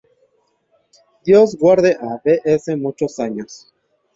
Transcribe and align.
Dios 1.23 1.55
guarde 1.59 1.95
a 2.01 2.19
V. 2.25 2.41
S. 2.43 2.75
muchos 2.75 3.19
años. 3.19 3.71